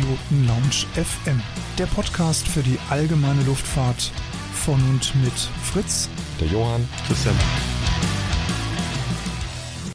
Privatpiloten 0.00 0.46
Lounge 0.46 0.86
FM, 0.94 1.40
der 1.78 1.86
Podcast 1.86 2.48
für 2.48 2.62
die 2.62 2.78
allgemeine 2.88 3.42
Luftfahrt 3.42 4.12
von 4.54 4.80
und 4.88 5.14
mit 5.22 5.32
Fritz, 5.62 6.08
der 6.40 6.48
Johann, 6.48 6.88
Christian. 7.06 7.34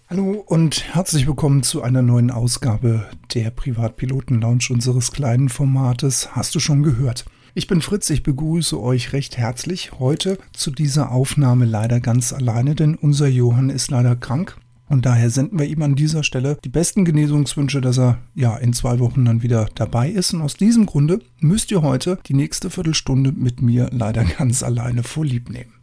Hallo 0.08 0.44
und 0.46 0.94
herzlich 0.94 1.26
willkommen 1.26 1.64
zu 1.64 1.82
einer 1.82 2.04
neuen 2.04 2.30
Ausgabe 2.30 3.10
der 3.34 3.50
Privatpiloten 3.50 4.42
Lounge 4.42 4.68
unseres 4.70 5.12
kleinen 5.12 5.50
Formates. 5.50 6.36
Hast 6.36 6.54
du 6.54 6.60
schon 6.60 6.84
gehört? 6.84 7.26
Ich 7.56 7.66
bin 7.66 7.82
Fritz, 7.82 8.10
ich 8.12 8.22
begrüße 8.22 8.80
euch 8.80 9.12
recht 9.12 9.38
herzlich 9.38 9.94
heute 10.00 10.38
zu 10.54 10.70
dieser 10.70 11.12
Aufnahme 11.12 11.66
leider 11.66 12.00
ganz 12.00 12.32
alleine, 12.32 12.76
denn 12.76 12.96
unser 12.96 13.28
Johann 13.28 13.72
ist 13.72 13.90
leider 13.90 14.16
krank. 14.16 14.58
Und 14.88 15.06
daher 15.06 15.30
senden 15.30 15.60
wir 15.60 15.66
ihm 15.66 15.82
an 15.82 15.96
dieser 15.96 16.24
Stelle 16.24 16.58
die 16.64 16.70
besten 16.70 17.06
Genesungswünsche, 17.06 17.82
dass 17.82 17.98
er 17.98 18.20
ja 18.36 18.56
in 18.58 18.74
zwei 18.74 19.00
Wochen 19.00 19.26
dann 19.26 19.42
wieder 19.42 19.68
dabei 19.76 20.10
ist. 20.10 20.34
Und 20.34 20.42
aus 20.42 20.56
diesem 20.56 20.86
Grunde 20.86 21.20
müsst 21.40 21.72
ihr 21.72 21.82
heute 21.82 22.20
die 22.28 22.36
nächste 22.36 22.70
Viertelstunde 22.70 23.32
mit 23.32 23.62
mir 23.62 23.90
leider 23.92 24.24
ganz 24.38 24.64
alleine 24.64 25.04
vorlieb 25.04 25.50
nehmen. 25.50 25.74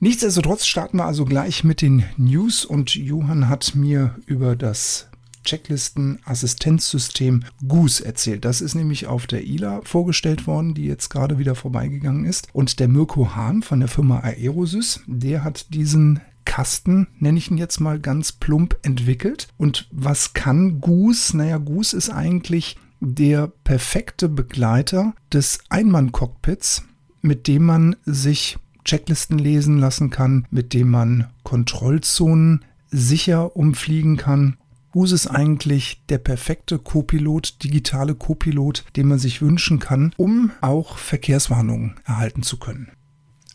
Nichtsdestotrotz 0.00 0.66
starten 0.66 0.96
wir 0.96 1.04
also 1.04 1.26
gleich 1.26 1.62
mit 1.62 1.82
den 1.82 2.04
News 2.16 2.64
und 2.64 2.94
Johann 2.94 3.50
hat 3.50 3.74
mir 3.74 4.16
über 4.26 4.56
das 4.56 5.10
Checklisten-Assistenzsystem 5.44 7.44
Goose 7.66 8.04
erzählt. 8.04 8.44
Das 8.44 8.60
ist 8.60 8.74
nämlich 8.74 9.06
auf 9.06 9.26
der 9.26 9.44
ILA 9.44 9.80
vorgestellt 9.84 10.46
worden, 10.46 10.74
die 10.74 10.84
jetzt 10.84 11.10
gerade 11.10 11.38
wieder 11.38 11.54
vorbeigegangen 11.54 12.24
ist. 12.24 12.48
Und 12.52 12.80
der 12.80 12.88
Mirko 12.88 13.34
Hahn 13.34 13.62
von 13.62 13.80
der 13.80 13.88
Firma 13.88 14.20
Aerosys, 14.20 15.00
der 15.06 15.44
hat 15.44 15.72
diesen 15.74 16.20
Kasten, 16.50 17.06
nenne 17.20 17.38
ich 17.38 17.48
ihn 17.48 17.58
jetzt 17.58 17.78
mal 17.78 18.00
ganz 18.00 18.32
plump, 18.32 18.76
entwickelt. 18.82 19.46
Und 19.56 19.86
was 19.92 20.32
kann 20.32 20.80
Goose? 20.80 21.36
Naja, 21.36 21.58
Goose 21.58 21.96
ist 21.96 22.10
eigentlich 22.10 22.76
der 22.98 23.46
perfekte 23.46 24.28
Begleiter 24.28 25.14
des 25.32 25.60
Einmann-Cockpits, 25.68 26.82
mit 27.22 27.46
dem 27.46 27.66
man 27.66 27.94
sich 28.04 28.58
Checklisten 28.84 29.38
lesen 29.38 29.78
lassen 29.78 30.10
kann, 30.10 30.44
mit 30.50 30.74
dem 30.74 30.90
man 30.90 31.28
Kontrollzonen 31.44 32.64
sicher 32.90 33.54
umfliegen 33.54 34.16
kann. 34.16 34.56
Goose 34.90 35.14
ist 35.14 35.28
eigentlich 35.28 36.02
der 36.08 36.18
perfekte 36.18 36.80
Copilot, 36.80 37.62
digitale 37.62 38.16
Copilot, 38.16 38.84
den 38.96 39.06
man 39.06 39.20
sich 39.20 39.40
wünschen 39.40 39.78
kann, 39.78 40.12
um 40.16 40.50
auch 40.62 40.98
Verkehrswarnungen 40.98 41.94
erhalten 42.04 42.42
zu 42.42 42.58
können. 42.58 42.90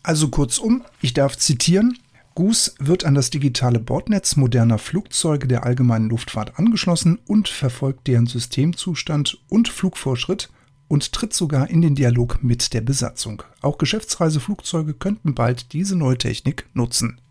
Also 0.02 0.28
kurzum, 0.28 0.84
ich 1.02 1.14
darf 1.14 1.36
zitieren, 1.36 1.98
Goose 2.36 2.72
wird 2.78 3.06
an 3.06 3.14
das 3.14 3.30
digitale 3.30 3.80
Bordnetz 3.80 4.36
moderner 4.36 4.76
Flugzeuge 4.76 5.48
der 5.48 5.64
allgemeinen 5.64 6.10
Luftfahrt 6.10 6.58
angeschlossen 6.58 7.18
und 7.26 7.48
verfolgt 7.48 8.06
deren 8.06 8.26
Systemzustand 8.26 9.38
und 9.48 9.70
Flugvorschritt 9.70 10.50
und 10.86 11.12
tritt 11.12 11.32
sogar 11.32 11.70
in 11.70 11.80
den 11.80 11.94
Dialog 11.94 12.42
mit 12.42 12.74
der 12.74 12.82
Besatzung. 12.82 13.42
Auch 13.62 13.78
Geschäftsreiseflugzeuge 13.78 14.92
könnten 14.92 15.34
bald 15.34 15.72
diese 15.72 15.96
neue 15.96 16.18
Technik 16.18 16.66
nutzen. 16.74 17.22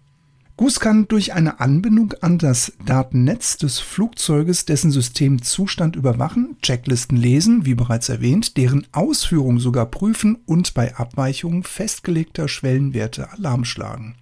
Goose 0.58 0.80
kann 0.80 1.08
durch 1.08 1.34
eine 1.34 1.60
Anbindung 1.60 2.14
an 2.22 2.40
das 2.40 2.74
Datennetz 2.84 3.58
des 3.58 3.78
Flugzeuges 3.78 4.66
dessen 4.66 4.90
Systemzustand 4.90 5.96
überwachen, 5.96 6.58
Checklisten 6.64 7.16
lesen, 7.16 7.68
wie 7.68 7.76
bereits 7.76 8.10
erwähnt, 8.10 8.58
deren 8.58 8.88
Ausführung 8.92 9.60
sogar 9.60 9.86
prüfen 9.86 10.40
und 10.48 10.74
bei 10.74 10.96
Abweichungen 10.96 11.62
festgelegter 11.62 12.48
Schwellenwerte 12.48 13.32
Alarm 13.34 13.66
schlagen. 13.66 14.16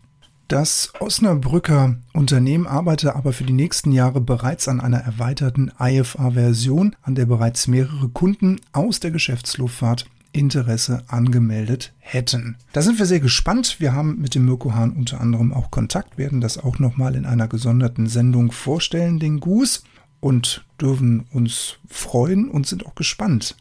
Das 0.53 0.93
Osnabrücker 0.99 1.95
Unternehmen 2.13 2.67
arbeitet 2.67 3.09
aber 3.15 3.33
für 3.33 3.43
die 3.43 3.53
nächsten 3.53 3.91
Jahre 3.91 4.21
bereits 4.21 4.67
an 4.67 4.81
einer 4.81 4.99
erweiterten 4.99 5.71
IFA-Version, 5.79 6.95
an 7.01 7.15
der 7.15 7.25
bereits 7.25 7.67
mehrere 7.67 8.07
Kunden 8.09 8.61
aus 8.71 8.99
der 8.99 9.09
Geschäftsluftfahrt 9.09 10.05
Interesse 10.31 11.05
angemeldet 11.07 11.91
hätten. 11.97 12.57
Da 12.71 12.83
sind 12.83 12.99
wir 12.99 13.07
sehr 13.07 13.19
gespannt. 13.19 13.79
Wir 13.79 13.93
haben 13.93 14.21
mit 14.21 14.35
dem 14.35 14.45
Mirko 14.45 14.75
Hahn 14.75 14.91
unter 14.91 15.19
anderem 15.19 15.51
auch 15.53 15.71
Kontakt, 15.71 16.19
werden 16.19 16.39
das 16.39 16.59
auch 16.59 16.77
nochmal 16.77 17.15
in 17.15 17.25
einer 17.25 17.47
gesonderten 17.47 18.05
Sendung 18.05 18.51
vorstellen, 18.51 19.17
den 19.17 19.39
Goose, 19.39 19.79
und 20.19 20.63
dürfen 20.79 21.25
uns 21.31 21.77
freuen 21.89 22.47
und 22.47 22.67
sind 22.67 22.85
auch 22.85 22.93
gespannt, 22.93 23.57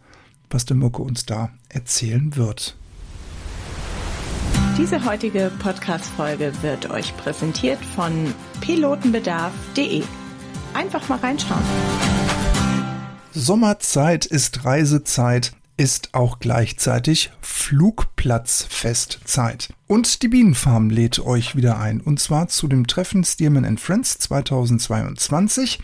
was 0.50 0.66
der 0.66 0.76
Mirko 0.76 1.04
uns 1.04 1.24
da 1.24 1.48
erzählen 1.70 2.36
wird. 2.36 2.76
Diese 4.78 5.04
heutige 5.04 5.52
Podcast-Folge 5.58 6.50
wird 6.62 6.88
euch 6.88 7.14
präsentiert 7.18 7.78
von 7.94 8.32
pilotenbedarf.de. 8.62 10.02
Einfach 10.72 11.10
mal 11.10 11.18
reinschauen. 11.18 11.60
Sommerzeit 13.32 14.24
ist 14.24 14.64
Reisezeit, 14.64 15.52
ist 15.76 16.14
auch 16.14 16.38
gleichzeitig 16.38 17.32
Flugplatzfestzeit. 17.42 19.74
Und 19.86 20.22
die 20.22 20.28
Bienenfarm 20.28 20.88
lädt 20.88 21.20
euch 21.20 21.54
wieder 21.54 21.78
ein, 21.78 22.00
und 22.00 22.18
zwar 22.18 22.48
zu 22.48 22.66
dem 22.66 22.86
Treffen 22.86 23.24
Stearman 23.24 23.76
Friends 23.76 24.20
2022 24.20 25.80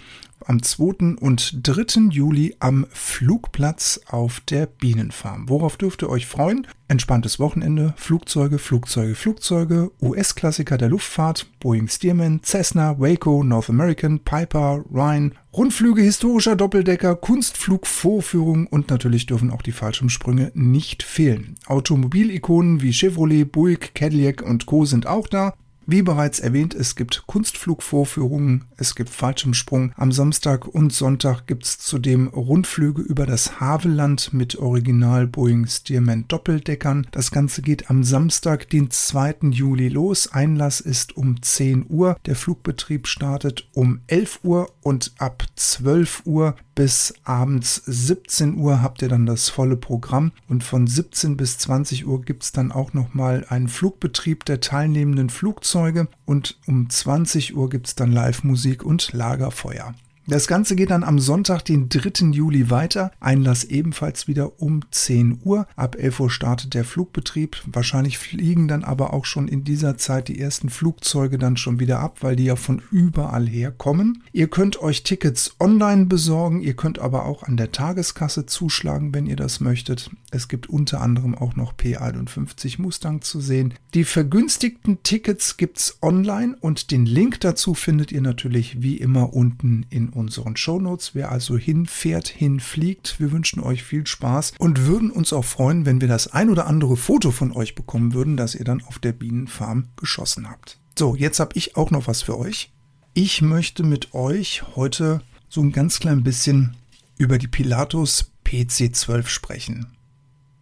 am 0.47 0.63
2. 0.63 1.17
und 1.21 1.67
3. 1.67 2.09
Juli 2.11 2.57
am 2.61 2.87
Flugplatz 2.91 4.01
auf 4.07 4.41
der 4.41 4.67
Bienenfarm. 4.67 5.49
Worauf 5.49 5.77
dürft 5.77 6.03
ihr 6.03 6.11
euch 6.11 6.27
freuen? 6.27 6.67
Entspanntes 6.89 7.39
Wochenende, 7.39 7.93
Flugzeuge, 7.97 8.59
Flugzeuge, 8.59 9.15
Flugzeuge, 9.15 9.91
US-Klassiker 10.01 10.79
der 10.79 10.89
Luftfahrt, 10.89 11.47
Boeing 11.61 11.89
Stearman, 11.89 12.41
Cessna, 12.43 12.99
Waco, 12.99 13.45
North 13.45 13.69
American, 13.69 14.21
Piper, 14.21 14.85
Ryan, 14.91 15.35
Rundflüge 15.53 16.03
historischer 16.03 16.57
Doppeldecker, 16.57 17.17
Kunstflugvorführungen 17.17 18.67
und 18.67 18.91
natürlich 18.91 19.27
dürfen 19.27 19.51
auch 19.51 19.63
die 19.63 19.73
Fallschirmsprünge 19.73 20.53
nicht 20.55 21.03
fehlen. 21.03 21.57
Automobilikonen 21.67 22.81
wie 22.81 22.93
Chevrolet, 22.93 23.45
Buick, 23.45 23.95
Cadillac 23.95 24.43
und 24.43 24.67
Co. 24.67 24.85
sind 24.85 25.07
auch 25.07 25.27
da. 25.27 25.55
Wie 25.91 26.03
bereits 26.03 26.39
erwähnt, 26.39 26.75
es 26.75 26.97
gibt 26.97 27.23
Kunstflugvorführungen, 27.27 28.67
es 28.77 28.95
gibt 28.95 29.09
Fallschirmsprung. 29.09 29.93
Am 29.97 30.13
Samstag 30.13 30.69
und 30.69 30.93
Sonntag 30.93 31.47
gibt 31.47 31.65
es 31.65 31.79
zudem 31.79 32.29
Rundflüge 32.29 33.01
über 33.01 33.25
das 33.25 33.59
Havelland 33.59 34.35
mit 34.35 34.59
Original 34.59 35.27
Boeing 35.27 35.67
Stearman 35.67 36.27
Doppeldeckern. 36.29 37.07
Das 37.11 37.31
Ganze 37.31 37.63
geht 37.63 37.89
am 37.89 38.05
Samstag, 38.05 38.69
den 38.69 38.91
2. 38.91 39.37
Juli 39.51 39.89
los. 39.89 40.31
Einlass 40.31 40.81
ist 40.81 41.17
um 41.17 41.41
10 41.41 41.87
Uhr. 41.89 42.19
Der 42.27 42.37
Flugbetrieb 42.37 43.07
startet 43.07 43.67
um 43.73 44.03
11 44.09 44.41
Uhr 44.43 44.71
und 44.83 45.15
ab 45.17 45.43
12 45.57 46.27
Uhr 46.27 46.55
bis 46.79 47.13
abends 47.25 47.83
17 47.87 48.57
Uhr 48.57 48.81
habt 48.83 49.03
ihr 49.03 49.09
dann 49.09 49.27
das 49.27 49.49
volle 49.49 49.77
Programm 49.77 50.31
und 50.49 50.63
von 50.63 50.87
17 50.87 51.37
bis 51.37 51.59
20 51.59 52.07
Uhr 52.07 52.23
gibt 52.23 52.45
es 52.45 52.53
dann 52.53 52.71
auch 52.71 52.93
nochmal 52.93 53.45
einen 53.49 53.67
Flugbetrieb 53.67 54.45
der 54.45 54.61
teilnehmenden 54.61 55.29
Flugzeuge 55.29 56.07
und 56.25 56.57
um 56.69 56.89
20 56.89 57.57
Uhr 57.57 57.69
gibt 57.69 57.89
es 57.89 57.97
dann 57.97 58.13
Live-Musik 58.13 58.85
und 58.85 59.13
Lagerfeuer. 59.13 59.93
Das 60.31 60.47
Ganze 60.47 60.77
geht 60.77 60.91
dann 60.91 61.05
am 61.05 61.19
Sonntag, 61.19 61.65
den 61.65 61.89
3. 61.89 62.33
Juli 62.33 62.69
weiter. 62.69 63.13
Einlass 63.19 63.65
ebenfalls 63.65 64.29
wieder 64.29 64.61
um 64.61 64.83
10 64.91 65.41
Uhr. 65.43 65.67
Ab 65.75 65.97
11 65.99 66.21
Uhr 66.21 66.31
startet 66.31 66.75
der 66.75 66.85
Flugbetrieb. 66.85 67.57
Wahrscheinlich 67.65 68.19
fliegen 68.19 68.69
dann 68.69 68.85
aber 68.85 69.15
auch 69.15 69.25
schon 69.25 69.49
in 69.49 69.65
dieser 69.65 69.97
Zeit 69.97 70.29
die 70.29 70.39
ersten 70.39 70.69
Flugzeuge 70.69 71.39
dann 71.39 71.57
schon 71.57 71.81
wieder 71.81 72.01
ab, 72.01 72.19
weil 72.21 72.37
die 72.37 72.45
ja 72.45 72.57
von 72.57 72.83
überall 72.91 73.49
her 73.49 73.71
kommen. 73.71 74.23
Ihr 74.35 74.49
könnt 74.49 74.83
euch 74.83 75.03
Tickets 75.03 75.57
online 75.61 76.05
besorgen. 76.05 76.61
Ihr 76.61 76.75
könnt 76.75 76.99
aber 76.99 77.25
auch 77.25 77.45
an 77.45 77.57
der 77.57 77.73
Tageskasse 77.73 78.45
zuschlagen, 78.45 79.15
wenn 79.15 79.25
ihr 79.25 79.37
das 79.37 79.61
möchtet. 79.61 80.11
Es 80.31 80.49
gibt 80.49 80.69
unter 80.69 81.01
anderem 81.01 81.35
auch 81.35 81.57
noch 81.57 81.73
P51 81.73 82.83
Mustang 82.83 83.23
zu 83.23 83.41
sehen. 83.41 83.73
Die 83.95 84.05
vergünstigten 84.05 85.03
Tickets 85.03 85.57
gibt's 85.57 85.97
online 86.03 86.55
und 86.61 86.91
den 86.91 87.07
Link 87.07 87.41
dazu 87.41 87.73
findet 87.73 88.13
ihr 88.13 88.21
natürlich 88.21 88.83
wie 88.83 88.99
immer 88.99 89.33
unten 89.33 89.87
in 89.89 90.11
unseren 90.19 90.57
Shownotes. 90.57 91.15
Wer 91.15 91.33
also 91.33 91.57
hinfährt, 91.57 92.29
hinfliegt, 92.29 93.19
wir 93.19 93.33
wünschen 93.33 93.61
euch 93.61 93.83
viel 93.83 94.07
Spaß 94.07 94.53
und 94.59 94.87
würden 94.87 95.11
uns 95.11 95.33
auch 95.33 95.45
freuen, 95.45 95.87
wenn 95.87 96.01
wir 96.01 96.09
das 96.09 96.29
ein 96.29 96.51
oder 96.51 96.67
andere 96.67 96.97
Foto 96.97 97.31
von 97.31 97.53
euch 97.53 97.75
bekommen 97.75 98.13
würden, 98.13 98.37
das 98.37 98.55
ihr 98.55 98.65
dann 98.65 98.83
auf 98.83 98.99
der 98.99 99.13
Bienenfarm 99.13 99.89
geschossen 99.97 100.51
habt. 100.51 100.79
So, 100.99 101.15
jetzt 101.15 101.41
habe 101.41 101.53
ich 101.55 101.77
auch 101.77 101.91
noch 101.91 102.07
was 102.07 102.23
für 102.23 102.39
euch. 102.39 102.73
Ich 103.15 103.41
möchte 103.41 103.83
mit 103.83 104.15
euch 104.15 104.65
heute 104.77 105.23
so 105.49 105.61
ein 105.61 105.73
ganz 105.73 105.99
klein 106.01 106.23
bisschen 106.23 106.77
über 107.17 107.39
die 107.39 107.49
Pilatus 107.49 108.33
PC-12 108.45 109.27
sprechen. 109.29 109.87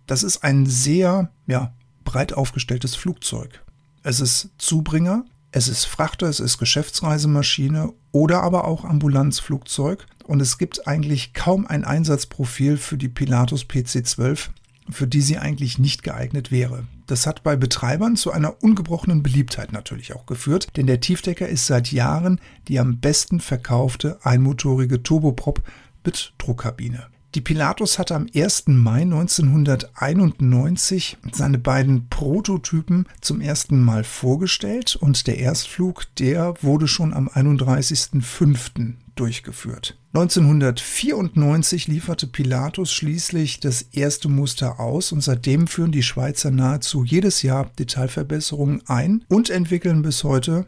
Das 0.07 0.23
ist 0.23 0.45
ein 0.45 0.67
sehr 0.67 1.31
ja, 1.47 1.73
breit 2.05 2.33
aufgestelltes 2.33 2.95
Flugzeug. 2.95 3.63
Es 4.03 4.21
ist 4.21 4.51
Zubringer, 4.59 5.25
es 5.57 5.69
ist 5.69 5.87
Frachter, 5.87 6.29
es 6.29 6.39
ist 6.39 6.59
Geschäftsreisemaschine 6.59 7.95
oder 8.13 8.43
aber 8.43 8.67
auch 8.67 8.85
Ambulanzflugzeug. 8.85 10.07
Und 10.27 10.43
es 10.43 10.59
gibt 10.59 10.87
eigentlich 10.87 11.33
kaum 11.33 11.67
ein 11.67 11.83
Einsatzprofil 11.83 12.77
für 12.77 12.99
die 12.99 13.09
Pilatus 13.09 13.65
PC-12, 13.65 14.51
für 14.91 15.07
die 15.07 15.23
sie 15.23 15.39
eigentlich 15.39 15.79
nicht 15.79 16.03
geeignet 16.03 16.51
wäre. 16.51 16.87
Das 17.07 17.27
hat 17.27 17.43
bei 17.43 17.57
Betreibern 17.57 18.17
zu 18.17 18.33
einer 18.33 18.63
ungebrochenen 18.63 19.23
Beliebtheit 19.23 19.73
natürlich 19.73 20.15
auch 20.15 20.27
geführt, 20.27 20.77
denn 20.77 20.87
der 20.87 21.01
Tiefdecker 21.01 21.49
ist 21.49 21.67
seit 21.67 21.91
Jahren 21.91 22.39
die 22.69 22.79
am 22.79 23.01
besten 23.01 23.41
verkaufte 23.41 24.19
einmotorige 24.25 25.03
Turboprop 25.03 25.63
mit 26.05 26.35
Druckkabine. 26.37 27.07
Die 27.37 27.43
Pilatus 27.43 27.99
hatte 27.99 28.15
am 28.15 28.27
1. 28.35 28.69
Mai 28.69 29.03
1991 29.03 31.19
seine 31.33 31.59
beiden 31.59 32.09
Prototypen 32.09 33.07
zum 33.21 33.43
ersten 33.43 33.85
Mal 33.85 34.05
vorgestellt 34.05 34.97
und 34.97 35.27
der 35.27 35.37
Erstflug, 35.37 36.07
der 36.19 36.55
wurde 36.63 36.89
schon 36.89 37.13
am 37.13 37.29
31.05 37.29 38.95
durchgeführt. 39.17 39.99
1994 40.15 41.89
lieferte 41.89 42.27
Pilatus 42.27 42.91
schließlich 42.91 43.61
das 43.61 43.83
erste 43.83 44.31
Muster 44.31 44.81
aus 44.81 45.13
und 45.13 45.21
seitdem 45.21 45.67
führen 45.67 45.93
die 45.93 46.03
Schweizer 46.03 46.51
nahezu 46.51 47.05
jedes 47.05 47.43
Jahr 47.43 47.71
Detailverbesserungen 47.79 48.81
ein 48.87 49.27
und 49.29 49.51
entwickeln 49.51 50.01
bis 50.01 50.25
heute 50.25 50.65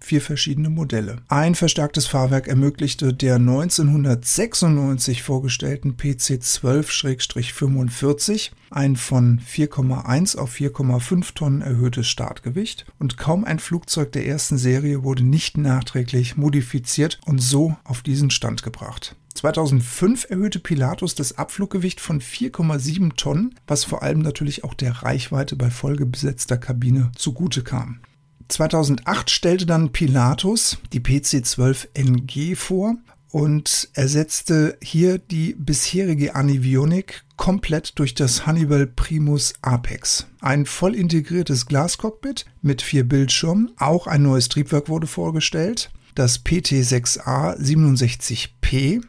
vier 0.00 0.20
verschiedene 0.20 0.70
Modelle. 0.70 1.18
Ein 1.28 1.54
verstärktes 1.54 2.06
Fahrwerk 2.06 2.48
ermöglichte 2.48 3.14
der 3.14 3.36
1996 3.36 5.22
vorgestellten 5.22 5.96
PC 5.96 6.40
12-45 6.42 8.50
ein 8.70 8.96
von 8.96 9.40
4,1 9.40 10.36
auf 10.36 10.54
4,5 10.54 11.34
Tonnen 11.34 11.62
erhöhtes 11.62 12.08
Startgewicht 12.08 12.84
und 12.98 13.16
kaum 13.16 13.44
ein 13.44 13.60
Flugzeug 13.60 14.10
der 14.12 14.26
ersten 14.26 14.58
Serie 14.58 15.04
wurde 15.04 15.22
nicht 15.22 15.56
nachträglich 15.56 16.36
modifiziert 16.36 17.20
und 17.24 17.40
so 17.40 17.76
auf 17.84 18.02
diesen 18.02 18.30
Stand 18.30 18.64
gebracht. 18.64 19.14
2005 19.34 20.30
erhöhte 20.30 20.58
Pilatus 20.58 21.14
das 21.14 21.38
Abfluggewicht 21.38 22.00
von 22.00 22.20
4,7 22.20 23.16
Tonnen, 23.16 23.54
was 23.66 23.84
vor 23.84 24.02
allem 24.02 24.20
natürlich 24.20 24.64
auch 24.64 24.74
der 24.74 25.02
Reichweite 25.02 25.56
bei 25.56 25.70
vollgebesetzter 25.70 26.56
Kabine 26.56 27.10
zugute 27.16 27.62
kam. 27.62 28.00
2008 28.48 29.30
stellte 29.30 29.66
dann 29.66 29.92
Pilatus 29.92 30.78
die 30.92 31.00
PC-12NG 31.00 32.56
vor 32.56 32.96
und 33.30 33.88
ersetzte 33.94 34.78
hier 34.80 35.18
die 35.18 35.54
bisherige 35.58 36.36
Anivionik 36.36 37.24
komplett 37.36 37.98
durch 37.98 38.14
das 38.14 38.46
Honeywell 38.46 38.86
Primus 38.86 39.54
Apex. 39.60 40.28
Ein 40.40 40.66
voll 40.66 40.94
integriertes 40.94 41.66
Glascockpit 41.66 42.44
mit 42.62 42.80
vier 42.80 43.02
Bildschirmen. 43.02 43.72
Auch 43.76 44.06
ein 44.06 44.22
neues 44.22 44.48
Triebwerk 44.48 44.88
wurde 44.88 45.08
vorgestellt. 45.08 45.90
Das 46.14 46.44
PT6A 46.44 47.58
67P 47.58 49.02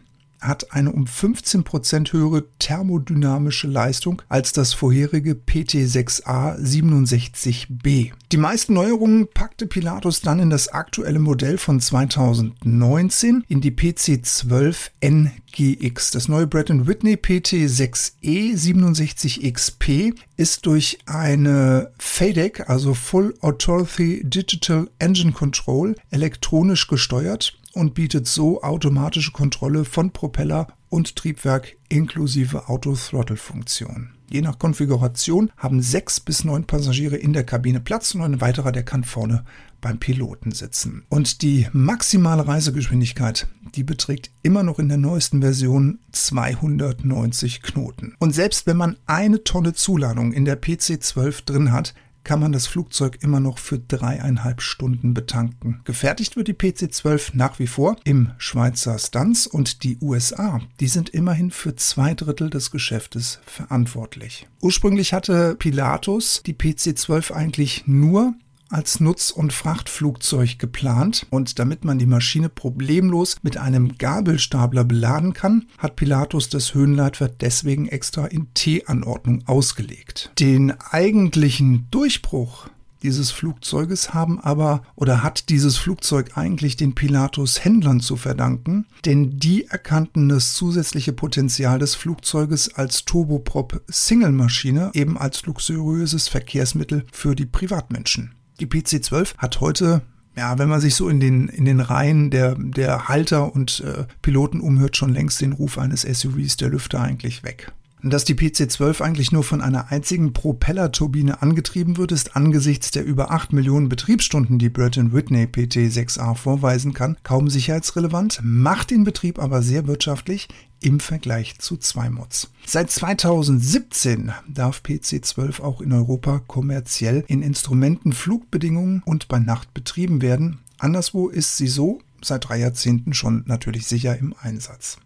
hat 0.47 0.71
eine 0.71 0.91
um 0.91 1.05
15% 1.05 2.13
höhere 2.13 2.45
thermodynamische 2.59 3.67
Leistung 3.67 4.21
als 4.29 4.53
das 4.53 4.73
vorherige 4.73 5.33
PT6A 5.33 6.57
67B. 6.59 8.11
Die 8.31 8.37
meisten 8.37 8.73
Neuerungen 8.73 9.27
packte 9.33 9.67
Pilatus 9.67 10.21
dann 10.21 10.39
in 10.39 10.49
das 10.49 10.67
aktuelle 10.67 11.19
Modell 11.19 11.57
von 11.57 11.79
2019 11.79 13.45
in 13.47 13.61
die 13.61 13.71
PC12NGX. 13.71 16.11
Das 16.11 16.27
neue 16.27 16.47
Brett 16.47 16.65
Whitney 16.65 17.13
PT6E 17.13 18.55
67XP 18.55 20.15
ist 20.35 20.65
durch 20.65 20.97
eine 21.05 21.91
FADEC, 21.99 22.69
also 22.69 22.93
Full 22.93 23.35
Authority 23.41 24.21
Digital 24.23 24.89
Engine 24.99 25.31
Control, 25.31 25.95
elektronisch 26.09 26.87
gesteuert 26.87 27.57
und 27.75 27.93
bietet 27.93 28.25
so 28.25 28.63
automatische 28.63 29.31
Kontrolle 29.31 29.85
von 29.85 30.11
Propeller 30.11 30.67
und 30.89 31.15
Triebwerk 31.15 31.75
inklusive 31.89 32.69
Auto-Throttle-Funktion. 32.69 34.11
Je 34.29 34.41
nach 34.41 34.57
Konfiguration 34.57 35.51
haben 35.57 35.81
sechs 35.81 36.19
bis 36.19 36.45
neun 36.45 36.65
Passagiere 36.65 37.17
in 37.17 37.33
der 37.33 37.43
Kabine 37.43 37.79
Platz 37.79 38.15
und 38.15 38.21
ein 38.21 38.41
weiterer, 38.41 38.71
der 38.71 38.83
kann 38.83 39.03
vorne 39.03 39.43
beim 39.81 39.99
Piloten 39.99 40.51
sitzen. 40.51 41.03
Und 41.09 41.41
die 41.41 41.67
maximale 41.73 42.47
Reisegeschwindigkeit, 42.47 43.47
die 43.75 43.83
beträgt 43.83 44.31
immer 44.41 44.63
noch 44.63 44.79
in 44.79 44.87
der 44.87 44.97
neuesten 44.97 45.41
Version 45.41 45.99
290 46.11 47.61
Knoten. 47.61 48.15
Und 48.19 48.33
selbst 48.33 48.65
wenn 48.65 48.77
man 48.77 48.97
eine 49.05 49.43
Tonne 49.43 49.73
Zuladung 49.73 50.31
in 50.31 50.45
der 50.45 50.59
PC-12 50.59 51.45
drin 51.45 51.71
hat, 51.71 51.93
kann 52.25 52.41
man 52.41 52.51
das 52.51 52.67
Flugzeug 52.67 53.19
immer 53.21 53.39
noch 53.39 53.57
für 53.57 53.79
dreieinhalb 53.79 54.61
Stunden 54.61 55.13
betanken. 55.13 55.79
Gefertigt 55.85 56.35
wird 56.35 56.49
die 56.49 56.53
PC-12 56.53 57.31
nach 57.33 57.59
wie 57.59 57.67
vor 57.67 57.95
im 58.03 58.31
Schweizer 58.37 58.99
Stanz 58.99 59.45
und 59.45 59.83
die 59.83 59.97
USA, 60.01 60.59
die 60.81 60.87
sind 60.87 61.09
immerhin 61.09 61.51
für 61.51 61.75
zwei 61.75 62.13
Drittel 62.13 62.49
des 62.49 62.71
Geschäftes 62.71 63.39
verantwortlich. 63.45 64.47
Ursprünglich 64.61 65.13
hatte 65.13 65.55
Pilatus 65.55 66.41
die 66.45 66.55
PC-12 66.55 67.31
eigentlich 67.31 67.83
nur 67.85 68.33
als 68.69 68.99
Nutz- 68.99 69.31
und 69.31 69.53
Frachtflugzeug 69.53 70.59
geplant 70.59 71.27
und 71.29 71.59
damit 71.59 71.85
man 71.85 71.99
die 71.99 72.05
Maschine 72.05 72.49
problemlos 72.49 73.37
mit 73.41 73.57
einem 73.57 73.97
Gabelstapler 73.97 74.83
beladen 74.83 75.33
kann, 75.33 75.65
hat 75.77 75.95
Pilatus 75.95 76.49
das 76.49 76.73
Höhenleitwerk 76.73 77.39
deswegen 77.39 77.87
extra 77.87 78.25
in 78.25 78.53
T-Anordnung 78.53 79.43
ausgelegt. 79.47 80.31
Den 80.39 80.73
eigentlichen 80.79 81.87
Durchbruch 81.91 82.67
dieses 83.05 83.29
Flugzeuges 83.29 84.15
haben 84.15 84.39
aber 84.39 84.81
oder 84.95 85.21
hat 85.21 85.49
dieses 85.49 85.77
Flugzeug 85.77 86.37
eigentlich 86.37 86.75
den 86.75 86.95
Pilatus 86.95 87.63
Händlern 87.63 87.99
zu 87.99 88.15
verdanken, 88.15 88.87
denn 89.05 89.37
die 89.37 89.65
erkannten 89.65 90.27
das 90.27 90.55
zusätzliche 90.55 91.13
Potenzial 91.13 91.77
des 91.77 91.93
Flugzeuges 91.93 92.73
als 92.73 93.05
Turboprop 93.05 93.83
Single-Maschine 93.87 94.89
eben 94.95 95.19
als 95.19 95.45
luxuriöses 95.45 96.27
Verkehrsmittel 96.29 97.05
für 97.11 97.35
die 97.35 97.45
Privatmenschen. 97.45 98.33
Die 98.59 98.67
PC-12 98.67 99.37
hat 99.37 99.59
heute 99.61 100.01
ja, 100.37 100.57
wenn 100.57 100.67
man 100.67 100.81
sich 100.81 100.95
so 100.95 101.07
in 101.07 101.19
den, 101.19 101.47
in 101.47 101.65
den 101.65 101.79
Reihen 101.79 102.29
der, 102.29 102.55
der 102.55 103.07
Halter 103.07 103.53
und 103.55 103.79
äh, 103.81 104.05
Piloten 104.21 104.59
umhört, 104.59 104.97
schon 104.97 105.13
längst 105.13 105.39
den 105.39 105.53
Ruf 105.53 105.77
eines 105.77 106.01
SUVs 106.01 106.57
der 106.57 106.69
Lüfter 106.69 106.99
eigentlich 106.99 107.43
weg. 107.43 107.71
Dass 108.07 108.23
die 108.23 108.35
PC-12 108.35 109.01
eigentlich 109.01 109.31
nur 109.31 109.43
von 109.43 109.61
einer 109.61 109.91
einzigen 109.91 110.31
Propellerturbine 110.31 111.41
angetrieben 111.41 111.97
wird, 111.97 112.11
ist 112.11 112.35
angesichts 112.35 112.91
der 112.91 113.03
über 113.03 113.31
8 113.31 113.51
Millionen 113.51 113.89
Betriebsstunden, 113.89 114.59
die 114.59 114.69
Brett 114.69 114.95
Whitney 114.95 115.45
PT6A 115.45 116.35
vorweisen 116.35 116.93
kann, 116.93 117.17
kaum 117.23 117.49
sicherheitsrelevant, 117.49 118.41
macht 118.43 118.91
den 118.91 119.05
Betrieb 119.05 119.39
aber 119.39 119.63
sehr 119.63 119.87
wirtschaftlich 119.87 120.49
im 120.81 120.99
Vergleich 120.99 121.57
zu 121.57 121.77
2-Mods. 121.77 122.51
Seit 122.67 122.91
2017 122.91 124.31
darf 124.47 124.83
PC-12 124.85 125.63
auch 125.63 125.81
in 125.81 125.91
Europa 125.91 126.43
kommerziell 126.45 127.23
in 127.27 127.41
Instrumentenflugbedingungen 127.41 129.01
und 129.03 129.27
bei 129.29 129.39
Nacht 129.39 129.73
betrieben 129.73 130.21
werden. 130.21 130.59
Anderswo 130.77 131.27
ist 131.27 131.57
sie 131.57 131.67
so 131.67 132.01
seit 132.21 132.47
drei 132.47 132.59
Jahrzehnten 132.59 133.15
schon 133.15 133.43
natürlich 133.47 133.87
sicher 133.87 134.15
im 134.15 134.35
Einsatz. 134.39 134.99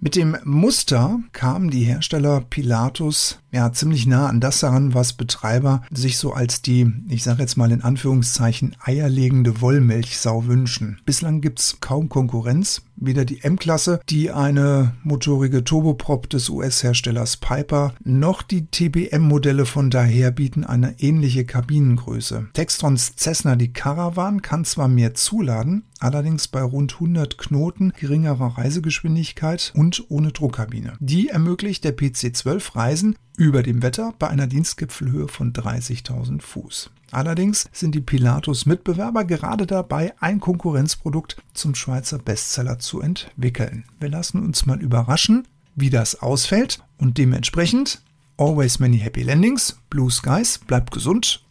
Mit 0.00 0.14
dem 0.14 0.36
Muster 0.44 1.18
kamen 1.32 1.70
die 1.70 1.82
Hersteller 1.82 2.40
Pilatus 2.40 3.40
ja 3.50 3.72
ziemlich 3.72 4.06
nah 4.06 4.28
an 4.28 4.40
das 4.40 4.62
heran, 4.62 4.94
was 4.94 5.12
Betreiber 5.12 5.82
sich 5.90 6.18
so 6.18 6.32
als 6.32 6.62
die, 6.62 6.92
ich 7.08 7.22
sage 7.22 7.42
jetzt 7.42 7.56
mal 7.56 7.72
in 7.72 7.82
Anführungszeichen, 7.82 8.76
eierlegende 8.80 9.60
Wollmilchsau 9.60 10.46
wünschen. 10.46 11.00
Bislang 11.04 11.40
gibt's 11.40 11.78
kaum 11.80 12.08
Konkurrenz. 12.08 12.82
Weder 13.00 13.24
die 13.24 13.44
M-Klasse, 13.44 14.00
die 14.10 14.32
eine 14.32 14.96
motorige 15.04 15.62
Turboprop 15.62 16.28
des 16.28 16.48
US-Herstellers 16.48 17.36
Piper, 17.36 17.94
noch 18.02 18.42
die 18.42 18.66
TBM-Modelle 18.66 19.66
von 19.66 19.88
daher 19.88 20.32
bieten 20.32 20.64
eine 20.64 20.98
ähnliche 20.98 21.44
Kabinengröße. 21.44 22.48
Textrons 22.54 23.14
Cessna 23.16 23.54
die 23.54 23.72
Caravan 23.72 24.42
kann 24.42 24.64
zwar 24.64 24.88
mehr 24.88 25.14
zuladen, 25.14 25.84
allerdings 26.00 26.48
bei 26.48 26.60
rund 26.60 26.94
100 26.94 27.38
Knoten 27.38 27.92
geringerer 27.98 28.58
Reisegeschwindigkeit 28.58 29.72
und 29.76 30.06
ohne 30.08 30.32
Druckkabine. 30.32 30.94
Die 30.98 31.28
ermöglicht 31.28 31.84
der 31.84 31.96
PC-12 31.96 32.74
Reisen 32.74 33.16
über 33.38 33.62
dem 33.62 33.82
Wetter 33.82 34.12
bei 34.18 34.28
einer 34.28 34.48
Dienstgipfelhöhe 34.48 35.28
von 35.28 35.52
30.000 35.52 36.42
Fuß. 36.42 36.90
Allerdings 37.12 37.70
sind 37.72 37.94
die 37.94 38.00
Pilatus-Mitbewerber 38.00 39.24
gerade 39.24 39.66
dabei, 39.66 40.12
ein 40.20 40.40
Konkurrenzprodukt 40.40 41.36
zum 41.54 41.74
Schweizer 41.74 42.18
Bestseller 42.18 42.78
zu 42.80 43.00
entwickeln. 43.00 43.84
Wir 44.00 44.10
lassen 44.10 44.44
uns 44.44 44.66
mal 44.66 44.82
überraschen, 44.82 45.46
wie 45.76 45.88
das 45.88 46.20
ausfällt 46.20 46.82
und 46.98 47.16
dementsprechend 47.16 48.02
always 48.36 48.80
many 48.80 48.98
happy 48.98 49.22
landings, 49.22 49.78
blue 49.88 50.10
skies, 50.10 50.58
bleibt 50.58 50.90
gesund 50.90 51.44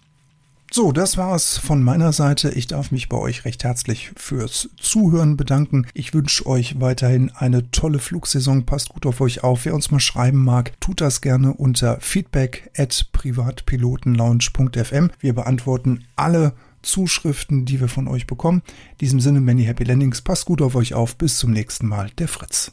so, 0.70 0.92
das 0.92 1.18
war 1.18 1.34
es 1.34 1.58
von 1.58 1.82
meiner 1.82 2.12
Seite. 2.12 2.50
Ich 2.50 2.68
darf 2.68 2.92
mich 2.92 3.08
bei 3.08 3.18
euch 3.18 3.46
recht 3.46 3.64
herzlich 3.64 4.12
fürs 4.16 4.70
Zuhören 4.78 5.38
bedanken. 5.38 5.88
Ich 5.94 6.14
wünsche 6.14 6.46
euch 6.46 6.80
weiterhin 6.82 7.32
eine 7.34 7.72
tolle 7.72 8.00
Flugsaison. 8.00 8.66
Passt 8.66 8.90
gut 8.90 9.06
auf 9.06 9.22
euch 9.22 9.44
auf. 9.44 9.66
Wer 9.66 9.74
uns 9.74 9.92
mal 9.92 10.00
schreiben 10.00 10.44
mag, 10.44 10.80
tut 10.82 11.00
das 11.00 11.22
gerne 11.22 11.54
unter 11.54 12.00
feedback 12.02 12.70
at 12.78 13.08
privatpilotenlounge.fm. 13.14 15.12
Wir 15.20 15.34
beantworten 15.34 16.04
alle 16.16 16.54
Zuschriften, 16.82 17.66
die 17.66 17.80
wir 17.80 17.88
von 17.88 18.08
euch 18.08 18.28
bekommen. 18.28 18.62
In 18.92 18.98
diesem 19.00 19.20
Sinne, 19.20 19.40
many 19.40 19.64
happy 19.64 19.86
landings. 19.86 20.22
Passt 20.22 20.46
gut 20.46 20.62
auf 20.62 20.76
euch 20.76 20.94
auf. 20.94 21.16
Bis 21.16 21.38
zum 21.38 21.52
nächsten 21.52 21.88
Mal. 21.88 22.10
Der 22.18 22.28
Fritz. 22.28 22.72